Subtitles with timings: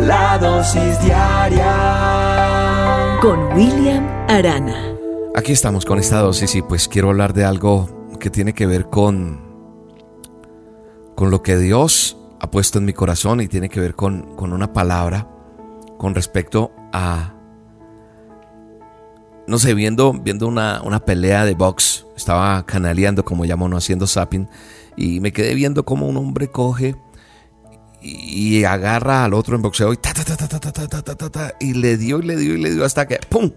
[0.00, 1.68] La dosis diaria.
[3.20, 4.96] Con William Arana.
[5.36, 8.86] Aquí estamos con esta dosis y pues quiero hablar de algo que tiene que ver
[8.86, 9.42] con
[11.14, 14.54] con lo que Dios ha puesto en mi corazón y tiene que ver con, con
[14.54, 15.28] una palabra
[15.98, 17.34] con respecto a
[19.46, 24.06] no sé, viendo, viendo una, una, pelea de box, estaba canaleando, como llamo, no haciendo
[24.06, 24.48] zapping,
[24.96, 26.94] y me quedé viendo cómo un hombre coge
[28.02, 32.36] y, agarra al otro en boxeo y, ta, ta, ta, y le dio y le
[32.36, 33.52] dio y le dio hasta que ¡pum!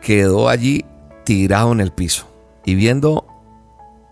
[0.00, 0.84] Quedó allí
[1.24, 2.28] tirado en el piso.
[2.64, 3.26] Y viendo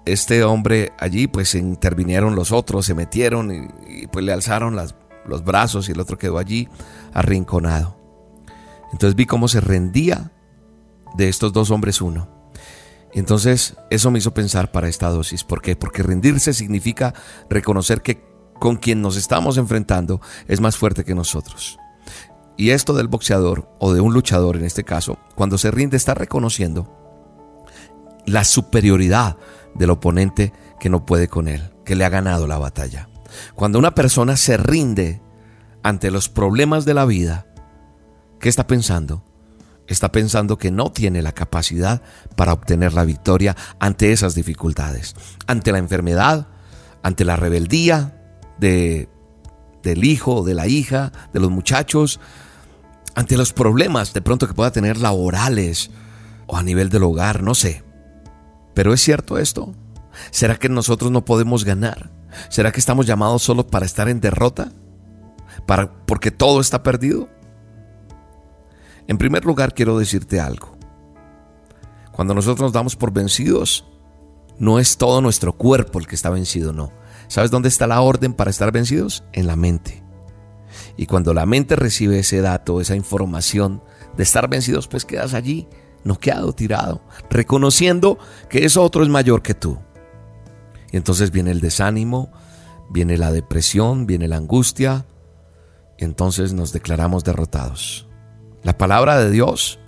[0.05, 4.95] este hombre allí, pues intervinieron los otros, se metieron y, pues le alzaron las,
[5.27, 6.69] los brazos y el otro quedó allí
[7.13, 7.97] arrinconado.
[8.93, 10.33] Entonces vi cómo se rendía
[11.15, 12.29] de estos dos hombres uno.
[13.13, 15.43] Entonces eso me hizo pensar para esta dosis.
[15.43, 15.75] ¿Por qué?
[15.75, 17.15] Porque rendirse significa
[17.49, 18.30] reconocer que
[18.61, 21.79] con quien nos estamos enfrentando es más fuerte que nosotros.
[22.57, 26.15] Y esto del boxeador, o de un luchador en este caso, cuando se rinde está
[26.15, 26.95] reconociendo
[28.27, 29.39] la superioridad
[29.75, 33.09] del oponente que no puede con él, que le ha ganado la batalla.
[33.55, 35.23] Cuando una persona se rinde
[35.83, 37.47] ante los problemas de la vida,
[38.41, 39.25] ¿qué está pensando?
[39.87, 42.03] Está pensando que no tiene la capacidad
[42.37, 45.15] para obtener la victoria ante esas dificultades,
[45.47, 46.49] ante la enfermedad,
[47.03, 48.20] ante la rebeldía
[48.61, 49.09] de,
[49.83, 52.21] del hijo, de la hija, de los muchachos,
[53.15, 55.91] ante los problemas de pronto que pueda tener laborales
[56.47, 57.83] o a nivel del hogar, no sé.
[58.75, 59.75] Pero ¿es cierto esto?
[60.31, 62.11] ¿Será que nosotros no podemos ganar?
[62.49, 64.73] ¿Será que estamos llamados solo para estar en derrota?
[65.67, 67.29] ¿Para, ¿Porque todo está perdido?
[69.07, 70.77] En primer lugar, quiero decirte algo.
[72.13, 73.90] Cuando nosotros nos damos por vencidos,
[74.61, 76.93] no es todo nuestro cuerpo el que está vencido, no.
[77.29, 79.25] ¿Sabes dónde está la orden para estar vencidos?
[79.33, 80.05] En la mente.
[80.97, 83.83] Y cuando la mente recibe ese dato, esa información
[84.17, 85.67] de estar vencidos, pues quedas allí
[86.05, 88.19] noqueado, tirado, reconociendo
[88.49, 89.79] que eso otro es mayor que tú.
[90.93, 92.31] Y entonces viene el desánimo,
[92.91, 95.07] viene la depresión, viene la angustia,
[95.99, 98.09] y entonces nos declaramos derrotados.
[98.63, 99.79] La palabra de Dios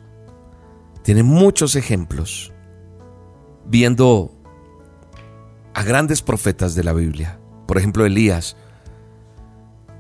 [1.03, 2.53] tiene muchos ejemplos,
[3.67, 4.42] viendo
[5.75, 7.39] a grandes profetas de la Biblia.
[7.67, 8.57] Por ejemplo, Elías.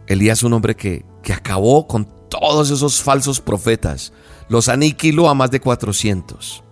[0.07, 4.13] Elías un hombre que, que acabó con todos esos falsos profetas,
[4.49, 6.65] los aniquiló a más de 400.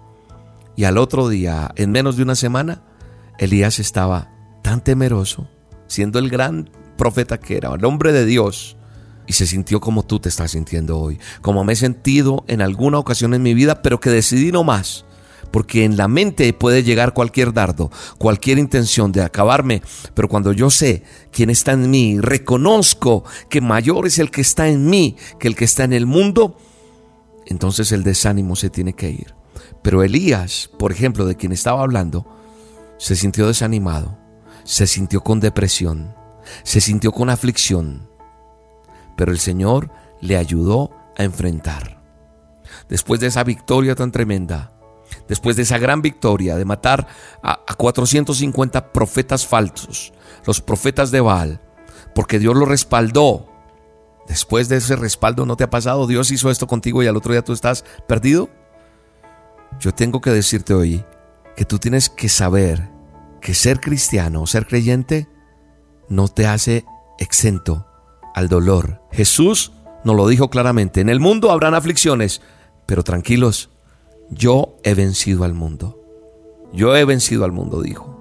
[0.77, 2.83] Y al otro día, en menos de una semana,
[3.39, 4.31] Elías estaba
[4.63, 5.49] tan temeroso,
[5.87, 8.77] siendo el gran profeta que era, el hombre de Dios,
[9.27, 12.99] y se sintió como tú te estás sintiendo hoy, como me he sentido en alguna
[12.99, 15.07] ocasión en mi vida, pero que decidí no más,
[15.51, 19.83] porque en la mente puede llegar cualquier dardo, cualquier intención de acabarme,
[20.15, 21.03] pero cuando yo sé
[21.33, 25.57] quién está en mí, reconozco que mayor es el que está en mí que el
[25.57, 26.57] que está en el mundo,
[27.47, 29.35] entonces el desánimo se tiene que ir.
[29.83, 32.27] Pero Elías, por ejemplo, de quien estaba hablando,
[32.99, 34.19] se sintió desanimado,
[34.65, 36.15] se sintió con depresión,
[36.63, 38.09] se sintió con aflicción,
[39.17, 39.91] pero el Señor
[40.21, 42.01] le ayudó a enfrentar.
[42.89, 44.73] Después de esa victoria tan tremenda,
[45.29, 47.07] después de esa gran victoria de matar
[47.43, 50.13] a, 450 profetas falsos,
[50.47, 51.61] los profetas de Baal,
[52.15, 53.51] porque Dios lo respaldó
[54.31, 56.07] Después de ese respaldo, ¿no te ha pasado?
[56.07, 58.49] Dios hizo esto contigo y al otro día tú estás perdido.
[59.81, 61.05] Yo tengo que decirte hoy
[61.57, 62.91] que tú tienes que saber
[63.41, 65.29] que ser cristiano o ser creyente
[66.09, 66.85] no te hace
[67.19, 67.89] exento
[68.33, 69.03] al dolor.
[69.11, 69.73] Jesús
[70.05, 72.41] nos lo dijo claramente, en el mundo habrán aflicciones,
[72.87, 73.71] pero tranquilos,
[74.31, 76.01] yo he vencido al mundo.
[76.73, 78.17] Yo he vencido al mundo, dijo.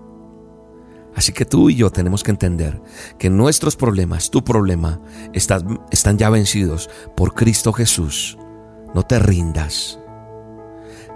[1.16, 2.82] Así que tú y yo tenemos que entender
[3.18, 5.02] que nuestros problemas, tu problema,
[5.34, 8.38] están, ya vencidos por Cristo Jesús.
[8.94, 10.00] No te rindas.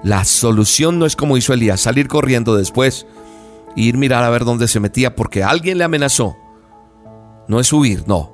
[0.03, 3.07] La solución no es como hizo Elías, salir corriendo después
[3.75, 6.35] e ir mirar a ver dónde se metía porque alguien le amenazó.
[7.47, 8.33] No es huir, no.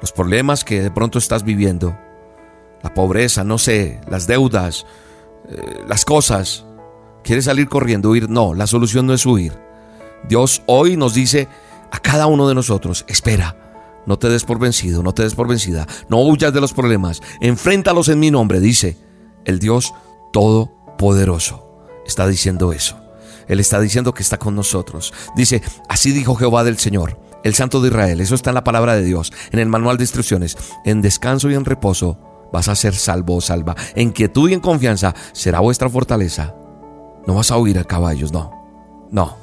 [0.00, 1.98] Los problemas que de pronto estás viviendo,
[2.82, 4.86] la pobreza, no sé, las deudas,
[5.48, 6.64] eh, las cosas,
[7.22, 9.52] quieres salir corriendo, huir, no, la solución no es huir.
[10.28, 11.48] Dios hoy nos dice,
[11.90, 13.56] a cada uno de nosotros, espera.
[14.06, 15.86] No te des por vencido, no te des por vencida.
[16.08, 17.20] No huyas de los problemas.
[17.40, 18.96] Enfréntalos en mi nombre, dice
[19.44, 19.92] el Dios
[20.32, 21.66] Todopoderoso.
[22.06, 23.00] Está diciendo eso.
[23.48, 25.12] Él está diciendo que está con nosotros.
[25.34, 28.20] Dice, así dijo Jehová del Señor, el Santo de Israel.
[28.20, 30.56] Eso está en la palabra de Dios, en el manual de instrucciones.
[30.84, 32.18] En descanso y en reposo
[32.52, 33.74] vas a ser salvo o salva.
[33.94, 36.54] En quietud y en confianza será vuestra fortaleza.
[37.26, 38.52] No vas a huir a caballos, no.
[39.10, 39.36] No.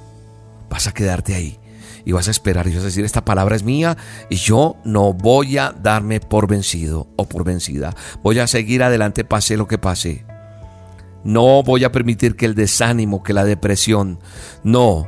[0.70, 1.60] Vas a quedarte ahí
[2.06, 3.98] y vas a esperar y vas a decir, esta palabra es mía
[4.30, 7.96] y yo no voy a darme por vencido o por vencida.
[8.22, 10.26] Voy a seguir adelante pase lo que pase.
[11.24, 14.20] No voy a permitir que el desánimo, que la depresión,
[14.64, 15.08] no.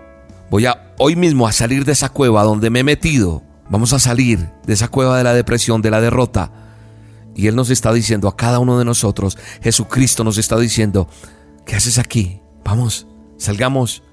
[0.50, 3.44] Voy a hoy mismo a salir de esa cueva donde me he metido.
[3.70, 6.52] Vamos a salir de esa cueva de la depresión, de la derrota.
[7.36, 11.10] Y Él nos está diciendo a cada uno de nosotros, Jesucristo nos está diciendo,
[11.66, 12.42] ¿qué haces aquí?
[12.64, 14.04] Vamos, salgamos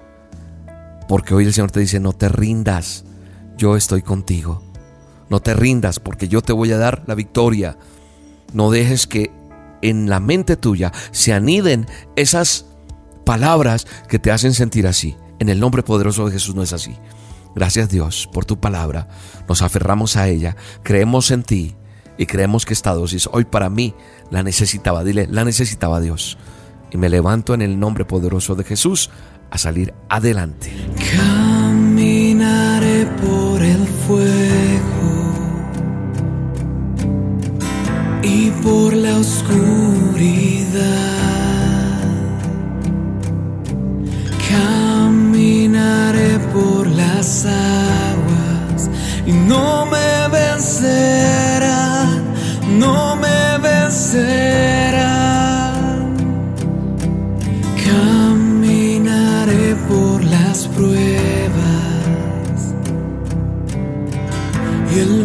[1.07, 3.05] porque hoy el Señor te dice, no te rindas,
[3.57, 4.61] yo estoy contigo.
[5.29, 7.77] No te rindas porque yo te voy a dar la victoria.
[8.51, 9.31] No dejes que
[9.81, 12.65] en la mente tuya se aniden esas
[13.25, 15.15] palabras que te hacen sentir así.
[15.39, 16.95] En el nombre poderoso de Jesús no es así.
[17.55, 19.07] Gracias Dios por tu palabra.
[19.47, 21.75] Nos aferramos a ella, creemos en ti
[22.17, 23.93] y creemos que esta dosis hoy para mí
[24.29, 25.03] la necesitaba.
[25.03, 26.37] Dile, la necesitaba Dios.
[26.91, 29.09] Y me levanto en el nombre poderoso de Jesús
[29.49, 30.71] a salir adelante.
[31.17, 35.13] Caminaré por el fuego
[38.23, 41.02] y por la oscuridad.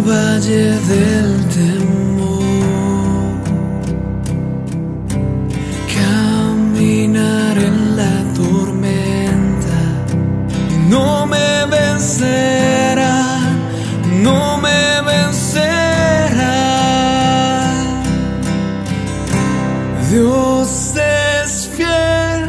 [0.09, 2.39] Valle del temor.
[5.99, 9.81] Caminar en la tormenta
[10.89, 13.19] no me vencerá,
[14.27, 14.83] no me
[15.13, 16.59] vencerá.
[20.11, 22.49] Dios es fiel,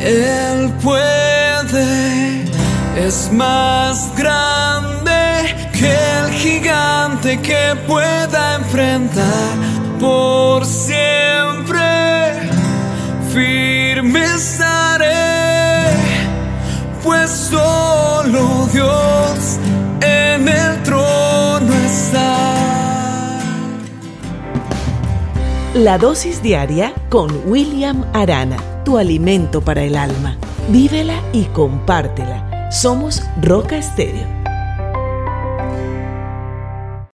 [0.00, 2.44] Él puede,
[3.06, 4.57] es más grande
[7.18, 9.54] gigante que pueda enfrentar
[10.00, 11.78] por siempre.
[13.32, 15.90] Firme estaré,
[17.02, 19.58] pues solo Dios
[20.00, 23.38] en el trono está.
[25.74, 30.36] La dosis diaria con William Arana, tu alimento para el alma.
[30.68, 32.70] Vívela y compártela.
[32.70, 34.37] Somos Roca Estéreo